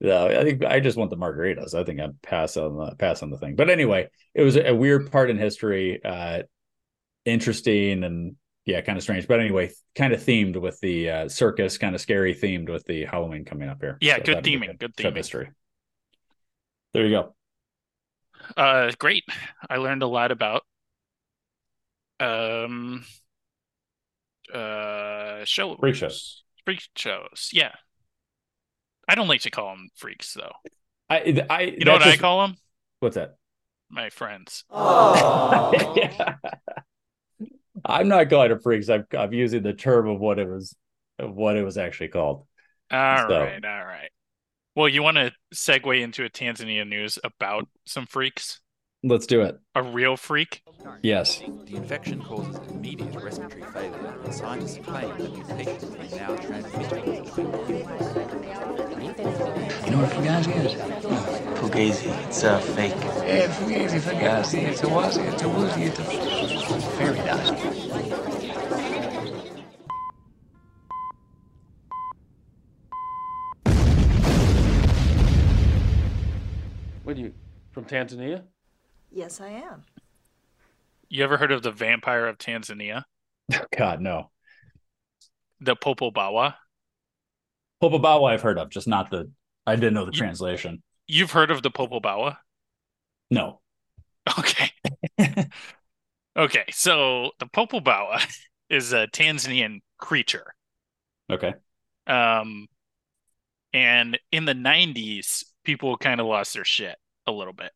[0.00, 1.74] No, I think I just want the margaritas.
[1.74, 3.56] I think I'd pass on the pass on the thing.
[3.56, 6.42] But anyway, it was a weird part in history, uh,
[7.24, 9.26] interesting and yeah, kind of strange.
[9.28, 13.04] But anyway, kind of themed with the uh, circus, kind of scary themed with the
[13.04, 13.96] Halloween coming up here.
[14.00, 15.16] Yeah, So good theming, good show theming.
[15.16, 15.50] history.
[16.92, 17.34] There you go.
[18.56, 19.24] Uh, great.
[19.68, 20.64] I learned a lot about
[22.18, 23.04] um
[24.52, 26.42] uh show Freak shows.
[26.64, 27.50] freak shows.
[27.52, 27.72] Yeah,
[29.08, 30.52] I don't like to call them freaks though.
[31.08, 32.56] I, I, You know what that's I call them?
[33.00, 33.36] What's that?
[33.88, 34.64] My friends.
[34.72, 36.36] Yeah.
[37.84, 38.88] I'm not calling it freaks.
[38.88, 40.74] I'm, I'm using the term of what it was,
[41.18, 42.46] of what it was actually called.
[42.90, 44.10] All right, So- all right.
[44.74, 48.60] Well, you want to segue into a Tanzania news about some freaks?
[49.02, 49.58] Let's do it.
[49.74, 50.62] A real freak?
[51.02, 51.38] Yes.
[51.38, 57.08] The infection causes immediate respiratory failure, and scientists claim that the patient may now transmit
[57.08, 58.15] it to humans.
[59.26, 60.74] You know what Fugazi is?
[61.58, 62.26] Fugazi.
[62.26, 62.94] It's a fake.
[63.26, 64.62] Yeah, Fugazi, Fugazi.
[64.62, 66.04] It's a wazi, it's a woozy, it's a
[66.92, 67.54] fairy dust.
[77.02, 77.34] What are you
[77.72, 78.44] from Tanzania?
[79.10, 79.82] Yes, I am.
[81.08, 83.02] You ever heard of the vampire of Tanzania?
[83.76, 84.30] God, no.
[85.60, 86.54] The Popobawa?
[87.82, 89.30] Popobawa I've heard of, just not the,
[89.66, 90.82] I didn't know the You- translation.
[91.08, 92.36] You've heard of the Popobawa?
[93.30, 93.60] No.
[94.38, 94.70] Okay.
[96.36, 98.20] okay, so the Popobawa
[98.68, 100.52] is a Tanzanian creature.
[101.30, 101.54] Okay.
[102.08, 102.66] Um,
[103.72, 107.70] and in the 90s, people kind of lost their shit a little bit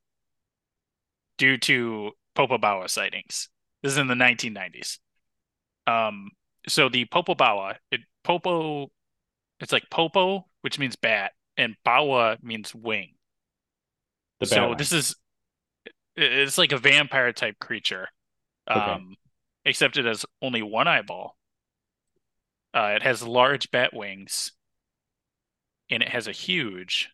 [1.38, 3.48] due to Popobawa sightings.
[3.82, 4.98] This is in the 1990s.
[5.86, 6.30] Um,
[6.68, 8.90] so the Popobawa, it Popo,
[9.60, 13.14] it's like Popo, which means bat, and Bawa means wing.
[14.40, 14.76] The so Batman.
[14.78, 15.16] this is
[16.16, 18.08] it's like a vampire type creature.
[18.70, 18.78] Okay.
[18.80, 19.16] Um,
[19.64, 21.36] except it has only one eyeball.
[22.74, 24.52] Uh, it has large bat wings,
[25.90, 27.10] and it has a huge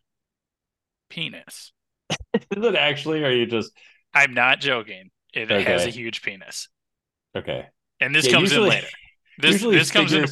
[1.09, 1.73] penis.
[2.35, 3.73] Is it actually, or are you just,
[4.13, 5.11] I'm not joking.
[5.33, 6.69] It has a huge penis,
[7.37, 7.67] okay.
[8.01, 8.87] and this Yeah, comes usually- in later.
[9.39, 10.27] This this comes in.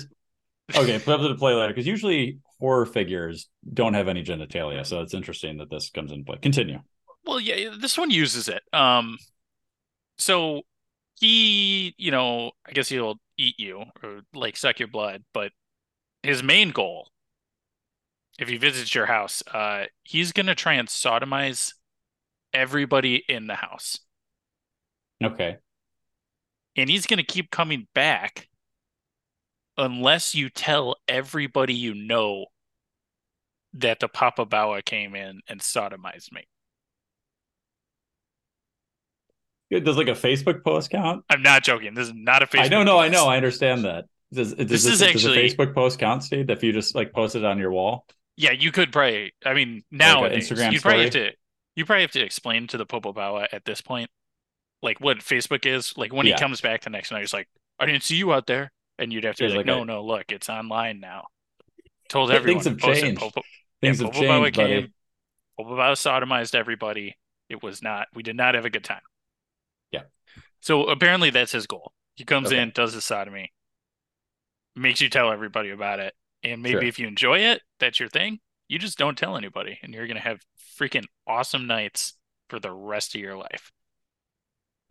[0.74, 4.86] Okay, put up to the play later because usually horror figures don't have any genitalia,
[4.86, 6.38] so it's interesting that this comes into play.
[6.38, 6.80] Continue.
[7.24, 8.62] Well, yeah, this one uses it.
[8.72, 9.18] Um,
[10.18, 10.62] so
[11.20, 15.52] he, you know, I guess he'll eat you or like suck your blood, but
[16.22, 17.08] his main goal,
[18.38, 21.72] if he visits your house, uh, he's gonna try and sodomize
[22.52, 24.00] everybody in the house,
[25.22, 25.58] Okay.
[26.76, 28.48] and he's gonna keep coming back
[29.76, 32.46] unless you tell everybody you know
[33.74, 36.44] that the Popobawa came in and sodomized me.
[39.70, 41.24] Does like a Facebook post count?
[41.28, 41.94] I'm not joking.
[41.94, 42.60] This is not a Facebook.
[42.60, 42.98] I don't know.
[42.98, 43.26] I know.
[43.26, 44.04] I understand that.
[44.32, 46.48] Does, does This this, is does actually- a Facebook post count, Steed?
[46.50, 48.06] If you just like post it on your wall?
[48.36, 49.32] Yeah, you could probably.
[49.44, 51.30] I mean, now nowadays Instagram you probably have to.
[51.76, 54.10] You probably have to explain to the Popobawa at this point,
[54.80, 55.96] like what Facebook is.
[55.96, 56.34] Like when Yeah.
[56.34, 57.48] he comes back the next night, he's like,
[57.80, 59.84] "I didn't see you out there," and you'd have to be like, like "No, a-
[59.84, 61.26] no, look, it's online now."
[62.08, 62.62] Told everyone.
[62.62, 63.20] things have changed.
[63.20, 63.42] Popo-
[63.80, 64.94] Things yeah, have Popobawa changed, came.
[65.58, 67.16] Popobawa sodomized everybody.
[67.48, 68.08] It was not.
[68.14, 69.00] We did not have a good time.
[69.90, 70.02] Yeah.
[70.60, 71.92] So apparently that's his goal.
[72.14, 72.60] He comes Okay.
[72.60, 73.52] in, does the sodomy,
[74.76, 76.84] makes you tell everybody about it, and maybe Sure.
[76.84, 78.40] if you enjoy it, that's your thing.
[78.68, 80.40] You just don't tell anybody, and you're gonna have
[80.78, 82.14] freaking awesome nights
[82.48, 83.72] for the rest of your life.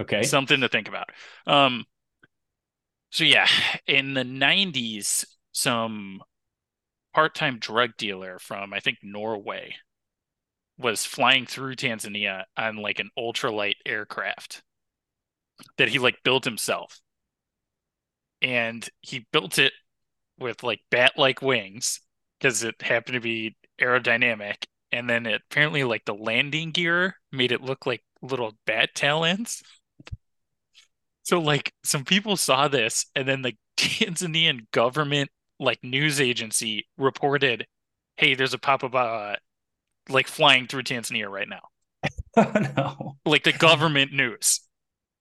[0.02, 0.24] Okay.
[0.24, 1.10] Something to think about.
[1.48, 1.86] Um.
[3.14, 3.48] So yeah,
[3.88, 5.24] in the '90s,
[5.54, 6.22] some
[7.14, 9.76] part-time drug dealer from I think Norway
[10.78, 14.64] was flying through Tanzania on like an ultralight aircraft
[15.78, 17.00] that he like built himself.
[18.42, 19.74] And he built it
[20.40, 22.02] with like bat-like wings
[22.40, 24.66] because it happened to be aerodynamic.
[24.92, 29.24] And then it apparently like the landing gear made it look like little bat tail
[29.24, 29.64] ends.
[31.24, 37.68] So like some people saw this and then the Tanzanian government like news agency reported,
[38.18, 39.36] "Hey, there's a Papaba uh,
[40.10, 41.62] like flying through Tanzania right now."
[42.36, 43.18] Oh, no.
[43.26, 44.62] Like the government news.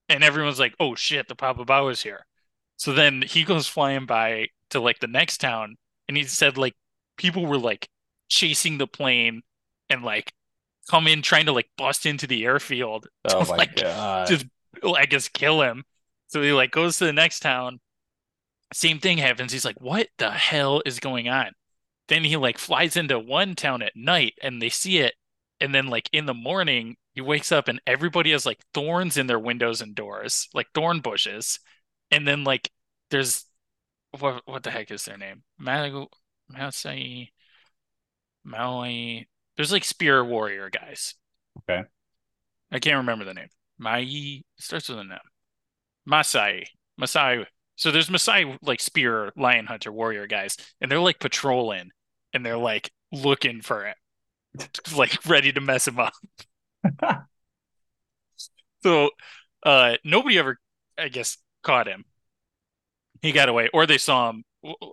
[0.08, 2.26] And everyone's like, "Oh shit, the Papaba is here."
[2.76, 5.76] So then he goes flying by to like the next town
[6.08, 6.74] and he said like
[7.16, 7.88] people were like
[8.28, 9.42] chasing the plane
[9.90, 10.32] and like
[10.90, 14.28] come in trying to like bust into the airfield to Oh my like god.
[14.28, 14.46] just
[14.84, 15.84] I guess kill him.
[16.32, 17.78] So he like goes to the next town.
[18.72, 19.52] Same thing happens.
[19.52, 21.52] He's like, "What the hell is going on?"
[22.08, 25.14] Then he like flies into one town at night and they see it.
[25.60, 29.26] And then like in the morning, he wakes up and everybody has like thorns in
[29.26, 31.60] their windows and doors, like thorn bushes.
[32.10, 32.70] And then like
[33.10, 33.44] there's
[34.18, 35.42] what what the heck is their name?
[35.60, 36.06] Malagu
[36.48, 37.30] Masai
[38.42, 39.28] Maui.
[39.56, 41.14] There's like spear warrior guys.
[41.58, 41.84] Okay.
[42.70, 43.50] I can't remember the name.
[43.78, 45.18] Mai starts with an M.
[46.06, 46.66] Masai.
[46.98, 51.90] Masai So there's Masai like spear, lion hunter, warrior guys, and they're like patrolling,
[52.32, 53.96] and they're like looking for it,
[54.96, 56.12] like ready to mess him up.
[58.82, 59.10] so
[59.64, 60.58] uh nobody ever,
[60.98, 62.04] I guess, caught him.
[63.20, 64.44] He got away, or they saw him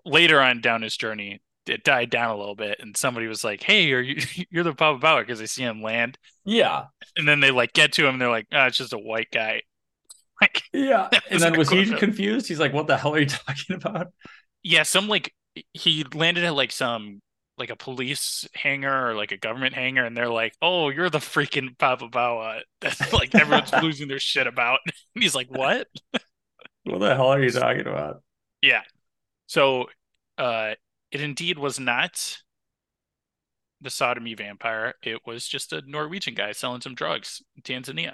[0.06, 1.42] later on down his journey.
[1.66, 4.74] It died down a little bit, and somebody was like, "Hey, are you you're the
[4.74, 6.86] Popobawa?" Because they see him land, Yeah.
[7.16, 9.30] and then they like get to him, and they're like, "Ah, it's just a white
[9.32, 9.64] guy."
[10.42, 11.10] Like, Yeah.
[11.30, 12.48] And then was he confused?
[12.48, 14.08] He's like, what the hell are you talking about?
[14.64, 15.34] yeah, some like
[15.74, 17.22] he landed at like some
[17.58, 21.18] like a police hangar or like a government hangar, and they're like, "Oh, you're the
[21.20, 24.80] freaking Popobawa." That's like everyone's losing their shit about.
[24.86, 25.88] And he's like, "What?"
[26.86, 28.24] What the hell are you talking about?
[28.62, 28.82] Yeah.
[29.48, 29.88] So,
[30.38, 30.76] uh,
[31.12, 32.40] it indeed was not
[33.82, 34.96] the sodomy vampire.
[35.04, 38.14] It was just a Norwegian guy selling some drugs in Tanzania.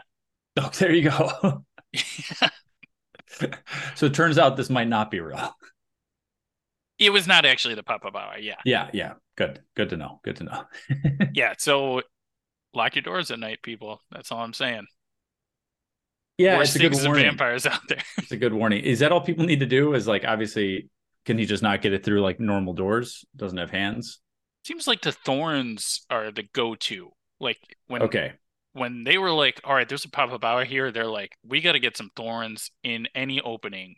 [0.57, 1.65] Oh, there you go.
[3.95, 5.55] so it turns out this might not be real.
[6.97, 8.41] It was not actually the Popobawa.
[8.41, 8.55] Yeah.
[8.63, 9.13] Yeah, yeah.
[9.35, 9.61] Good.
[9.75, 10.21] Good to know.
[10.23, 10.63] Good to know.
[11.33, 11.53] Yeah.
[11.57, 12.01] So,
[12.73, 14.01] lock your doors at night, people.
[14.11, 14.85] That's all I'm saying.
[16.37, 17.25] Yeah, Worst it's a good warning.
[17.25, 18.01] vampires out there.
[18.17, 18.83] It's a good warning.
[18.83, 19.93] Is that all people need to do?
[19.93, 20.89] Is like obviously,
[21.25, 23.23] can he just not get it through like normal doors?
[23.35, 24.19] Doesn't have hands.
[24.65, 27.11] Seems like the thorns are the go-to.
[27.39, 28.33] Like when Okay.
[28.75, 31.79] When they were like, "All right, there's a Popobawa here," they're like, "We got to
[31.79, 33.95] get some thorns in any opening,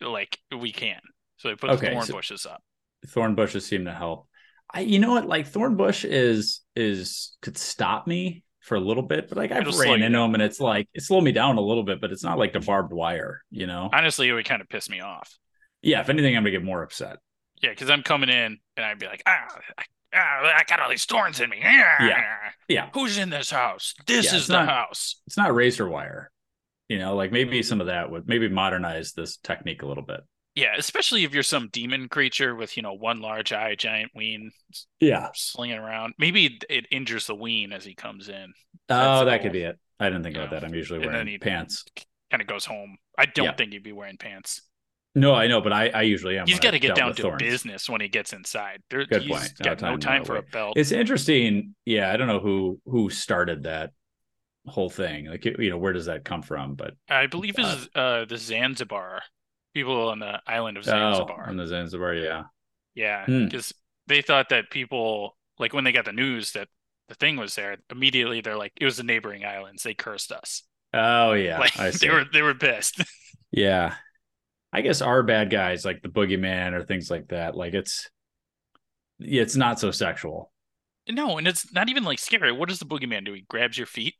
[0.00, 1.00] like we can."
[1.36, 2.62] So they put Okay, the thorn so- bushes up.
[3.06, 4.26] Thorn bushes seem to help.
[4.72, 5.28] I, you know what?
[5.28, 9.66] Like thorn bush is is could stop me for a little bit, but like I've
[9.78, 12.10] ran you into them and it's like it slowed me down a little bit, but
[12.10, 13.42] it's not like the barbed wire.
[13.50, 13.88] You know?
[13.92, 15.38] Honestly, it would kind of piss me off.
[15.80, 16.00] Yeah.
[16.00, 17.18] If anything, I'm gonna get more upset.
[17.62, 20.80] Yeah, because I'm coming in and I'd be like, "Ah, I, ah, Ah, I got
[20.80, 22.50] all these thorns in me." Yeah.
[22.68, 22.90] Yeah.
[22.94, 23.94] Who's in this house?
[24.06, 25.20] This Yeah, is the not- house.
[25.26, 26.30] It's not razor wire.
[26.88, 30.20] You know, like maybe some of that would maybe modernize this technique a little bit.
[30.54, 34.52] Yeah, especially if you're some demon creature with, you know, one large eye, giant ween
[35.00, 35.30] Yeah.
[35.34, 36.14] slinging around.
[36.16, 38.52] Maybe it injures the ween as he comes in.
[38.88, 39.78] Oh, that could be it.
[39.98, 40.62] I didn't think about that.
[40.62, 41.84] I'm usually And wearing pants.
[42.30, 42.98] Kind of goes home.
[43.18, 43.54] I don't Yeah.
[43.54, 44.62] think he'd be wearing pants.
[45.14, 46.46] No, I know, but I, I usually am.
[46.46, 47.38] He's got to get down to thorns.
[47.40, 48.82] business when he gets inside.
[48.90, 49.52] There, Good he's point.
[49.62, 50.46] got no time for a way.
[50.52, 50.76] belt.
[50.76, 51.74] It's interesting.
[51.84, 53.90] Yeah, I don't know who who started that
[54.66, 55.26] whole thing.
[55.26, 56.74] Like, you know, where does that come from?
[56.74, 59.22] But I believe is uh the Zanzibar
[59.74, 61.44] people on the island of Zanzibar.
[61.46, 62.44] oh, on the Zanzibar, yeah.
[62.94, 63.44] Yeah, Hmm.
[63.46, 63.72] because
[64.06, 66.68] they thought that people like when they got the news that
[67.08, 69.82] the thing was there, immediately they're like, it was the neighboring islands.
[69.82, 70.62] They cursed us.
[70.92, 73.00] Oh yeah, like they were they were pissed.
[73.56, 73.94] Yeah,
[74.74, 77.54] I guess our bad guys like the boogeyman or things like that.
[77.56, 78.10] Like it's,
[79.20, 80.50] yeah, it's not so sexual.
[81.08, 82.50] no, and it's not even like scary.
[82.52, 83.32] What does the boogeyman do?
[83.32, 84.14] He grabs your feet.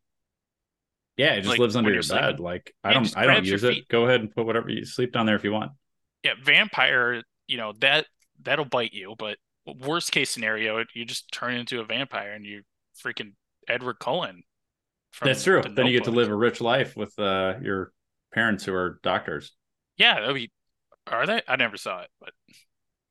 [1.16, 2.06] Yeah, it just Like, lives under your bed.
[2.36, 2.44] sleeping.
[2.44, 3.74] Like I Yeah, don't, I don't use it.
[3.74, 3.88] feet.
[3.88, 5.72] Go ahead and put whatever you sleep down there if you want.
[6.22, 7.22] Yeah, vampire.
[7.46, 8.06] You know that
[8.42, 9.14] that'll bite you.
[9.18, 12.62] But worst case scenario, you just turn into a vampire and you
[13.04, 13.32] freaking
[13.68, 14.42] Edward Cullen.
[15.22, 15.62] That's true.
[15.62, 17.92] The Then you get to live a rich life with uh, your
[18.32, 19.52] parents who are doctors.
[19.96, 20.50] Yeah, that'd be.
[21.06, 21.42] Are they?
[21.46, 22.30] I never saw it, but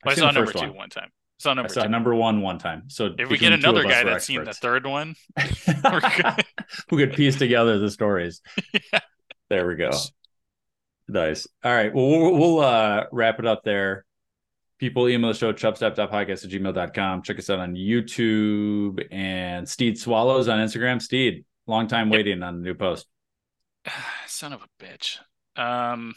[0.06, 0.76] I saw number two one.
[0.76, 1.10] one time.
[1.10, 1.90] I saw I number saw two.
[1.90, 2.84] number one one time.
[2.88, 5.16] So If we get the two of another guy that's seen the third one,
[6.90, 8.42] who could piece together the stories.
[9.50, 9.92] There we go.
[11.08, 11.46] Nice.
[11.64, 11.94] All right.
[11.94, 14.04] Well, we'll, we'll uh, wrap it up there.
[14.80, 17.22] People email the show, chubstep.podcast at gmail.com.
[17.22, 21.00] Check us out on YouTube and Steed Swallows on Instagram.
[21.00, 23.06] Steed, long time waiting on a new post.
[24.26, 25.20] Son of a bitch.
[25.56, 26.16] Um,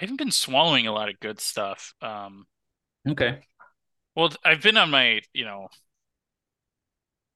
[0.00, 1.94] I haven't been swallowing a lot of good stuff.
[2.02, 2.48] Um,
[3.08, 3.40] Okay.
[4.14, 5.68] well, I've been on my, you know,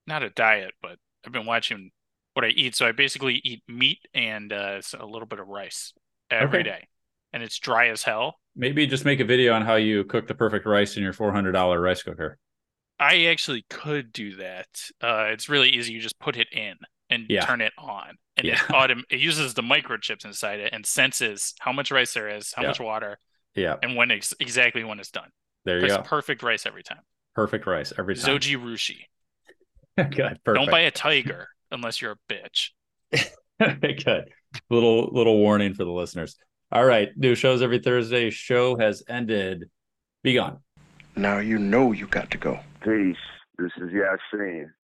[0.07, 1.91] not a diet, but I've been watching
[2.35, 2.75] what I eat.
[2.75, 5.93] So I basically eat meat and uh, a little bit of rice
[6.31, 6.89] every day, Okay.
[7.33, 8.37] and it's dry as hell.
[8.57, 11.81] Maybe just make a video on how you cook the perfect rice in your $400
[11.81, 12.39] rice cooker.
[12.99, 14.91] I actually could do that.
[15.01, 15.93] Uh, it's really easy.
[15.93, 16.77] You just put it in
[17.11, 17.41] and Yeah.
[17.41, 18.55] turn it on, and Yeah.
[18.55, 22.53] it autom- it uses the microchips inside it and senses how much rice there is,
[22.55, 22.69] how Yeah.
[22.69, 23.19] much water,
[23.55, 23.77] Yeah.
[23.83, 25.31] and when ex- exactly when it's done.
[25.65, 26.03] There you It's go.
[26.03, 27.01] perfect rice every time.
[27.35, 28.37] Perfect rice every time.
[28.39, 28.99] Zojirushi.
[29.97, 30.17] Good.
[30.17, 30.45] Perfect.
[30.47, 32.71] Don't buy a tiger unless you're a bitch.
[34.05, 34.31] Good.
[34.71, 36.37] Little little warning for the listeners.
[36.73, 38.31] All right, new shows every Thursday.
[38.31, 39.71] Show has ended.
[40.23, 40.59] Be gone.
[41.17, 42.59] Now you know you got to go.
[42.83, 43.17] Peace.
[43.59, 44.67] This is Yasin.